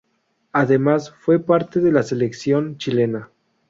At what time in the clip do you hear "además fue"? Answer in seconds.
0.51-1.37